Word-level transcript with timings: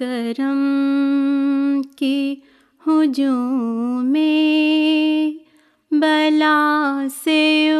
کرم 0.00 1.80
کی 1.96 2.34
ہجوم 2.86 4.06
میں 4.06 5.44
بلا 5.94 7.06
سے 7.24 7.70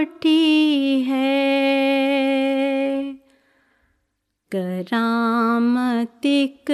اٹھی 0.00 1.04
ہے۔ 1.08 3.12
کرامتک 4.50 6.72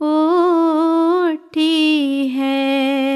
اٹھی 0.00 2.28
ہے۔ 2.34 3.15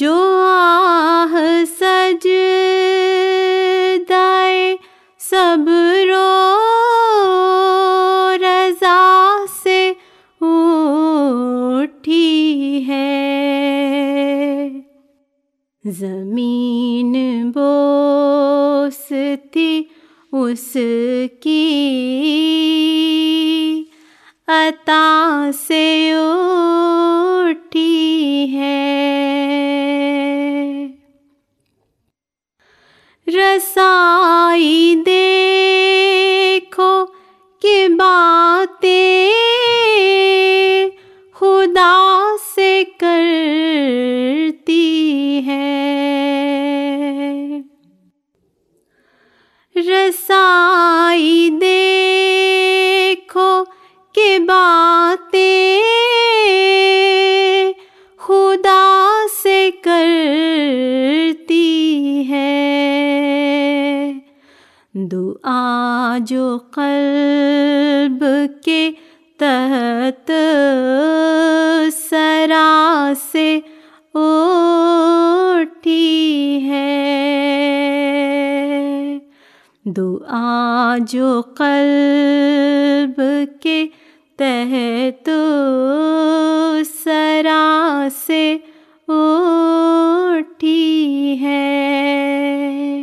جو 0.00 0.16
آہ 0.46 1.34
سج 1.78 2.26
دائے 4.08 4.76
سب 5.20 5.68
رو 6.08 6.26
رضا 8.40 9.00
سے 9.64 9.92
اٹھی 10.40 12.24
ہے۔ 12.88 14.68
زمین 15.84 17.50
بوستی 17.50 19.82
اس 20.32 20.76
کی 21.40 21.66
عطا 24.48 25.50
سے 25.66 26.12
رسائی 49.86 51.48
دیکھو 51.60 53.50
کہ 54.14 54.38
باتیں 54.38 55.82
خدا 58.20 58.84
سے 59.42 59.70
کرتی 59.84 61.62
ہے 62.28 62.56
دعا 64.94 66.16
جو 66.26 66.46
قلب 66.70 68.24
کے 68.62 68.90
تحت 69.40 70.30
سرا 72.00 73.12
سے 73.32 73.48
اٹھی 74.14 74.77
دعا 79.96 80.96
جو 81.08 81.40
قلب 81.56 83.20
کے 83.60 83.86
تحت 84.36 85.28
سرا 87.04 88.08
سے 88.26 88.56
اٹھی 89.08 90.76
ہے۔ 91.40 93.02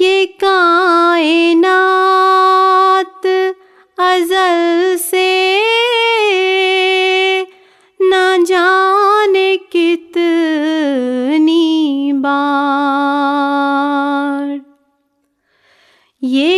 یہ 0.00 0.24
کائنات 0.40 3.26
ازل 3.98 4.83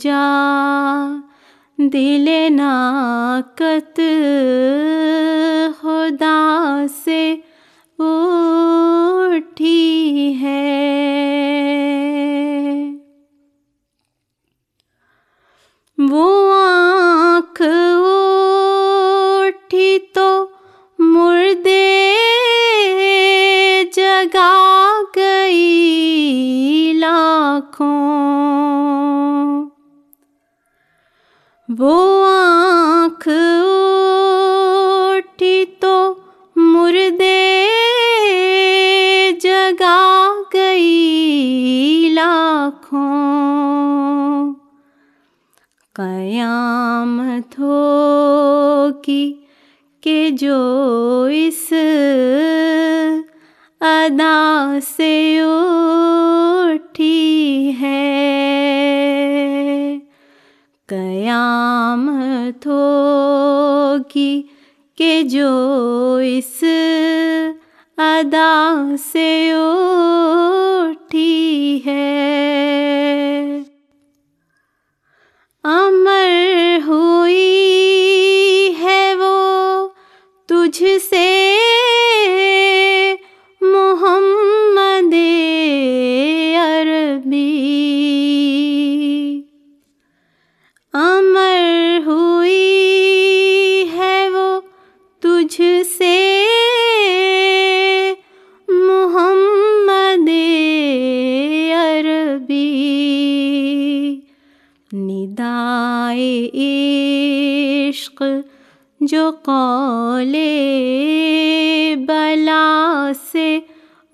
التجا 0.00 1.08
دل 1.78 2.28
ناکت 2.52 4.00
خدا 5.80 6.36
سے 7.04 7.22
اٹھی 7.98 9.74
ہے 10.40 10.66
وہ 15.98 16.28
آنکھ 16.54 17.62
اٹھی 19.36 19.98
تو 20.14 20.28
مردے 20.98 21.86
جگا 23.92 24.52
گئی 25.16 26.92
لاکھوں 27.00 27.99
وہ 31.78 32.26
آنکھ 32.26 33.28
اٹھی 35.16 35.64
تو 35.80 36.14
مردے 36.56 37.66
جگا 39.40 40.28
گئی 40.54 42.10
لاکھوں۔ 42.14 44.52
قیامت 45.94 47.58
ہوگی 47.58 49.32
کہ 50.00 50.30
جو 50.30 51.28
اس 51.32 51.72
ادا 53.80 54.78
سے 54.96 55.40
اٹھی 56.64 57.72
ہے۔ 57.80 58.29
نام 61.50 62.08
تھو 62.60 62.80
کی 64.08 64.42
کہ 64.98 65.22
جو 65.22 65.52
اس 66.24 66.64
ادا 67.98 68.50
سے 69.12 69.30
جو 109.10 109.30
قول 109.42 110.36
بلا 112.06 113.12
سے 113.32 113.60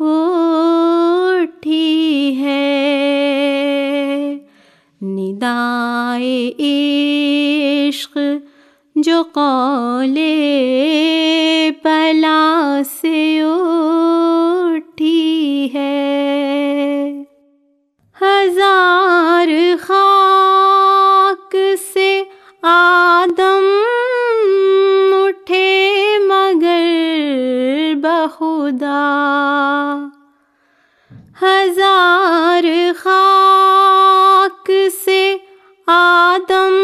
اٹھی 0.01 2.35
ہے۔ 2.39 4.37
ندائے 5.03 6.51
عشق 7.89 8.19
جو 8.97 9.23
قول 9.33 10.19
بلا 11.85 12.81
سے 13.03 13.41
اٹھی 14.75 15.69
ہے۔ 15.75 17.13
ہزار 18.23 19.49
خاک 19.81 20.06
بخدا 28.27 30.09
ہزار 31.43 32.65
خاک 32.99 34.71
سے 35.05 35.37
آدم 35.87 36.75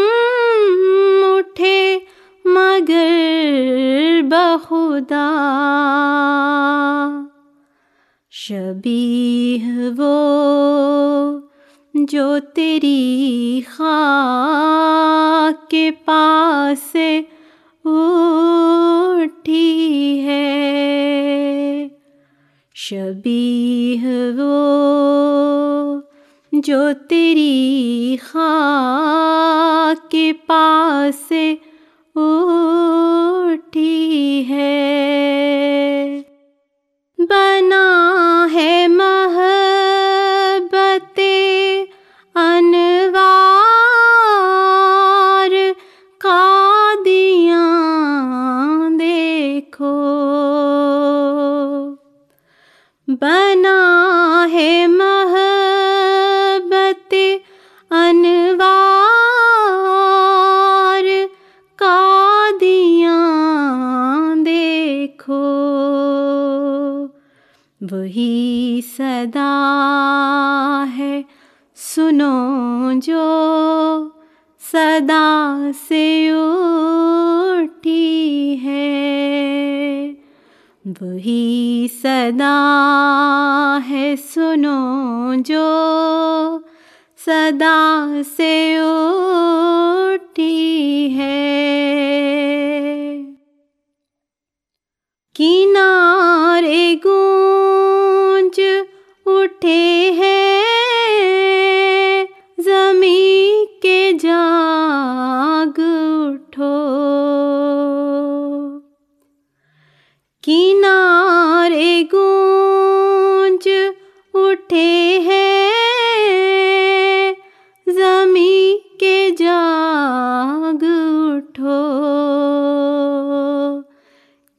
اٹھے 1.23 1.99
مگر 2.45 4.19
بخدا۔ 4.23 5.29
شبیہ 8.31 9.89
وہ 9.97 11.39
جو 11.93 12.37
تیری 12.53 13.61
خاک 13.67 15.69
کے 15.69 15.89
پاس 16.05 16.95
اٹھی 17.85 19.65
ہے۔ 20.25 21.87
شبیح 22.75 24.07
وہ 24.37 25.99
جو 26.51 26.81
تیری 27.09 28.17
خاک 28.21 30.11
کے 30.11 30.31
پاس 30.47 31.31
اٹھی 32.15 32.82
جو 73.01 74.09
صدا 74.71 75.69
سے 75.87 76.29
اٹھی 77.57 78.57
ہے، 78.63 80.11
وہی 80.85 81.87
صدا 82.01 82.57
ہے، 83.89 84.13
سنو 84.33 85.33
جو 85.37 85.67
صدا 87.25 88.07
سے 88.35 88.77
اٹھی 88.77 90.53
ہے۔ 91.15 91.39
کنارے 95.35 96.95
گونج 97.05 97.42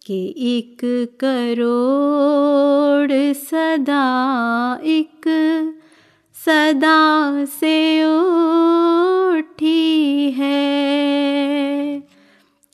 کہ 0.06 0.32
ایک 0.36 0.84
کروڑ 1.18 3.12
صدا 3.50 4.04
ایک 4.82 5.28
صدا 6.36 6.98
سے 7.60 7.76
اٹھی 8.06 9.78
ہے 10.38 10.60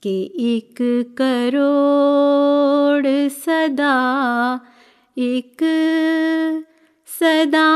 کہ 0.02 0.16
ایک 0.38 0.82
کروڑ 1.14 3.06
صدا 3.44 3.96
ایک 5.16 5.62
صدا 7.08 7.70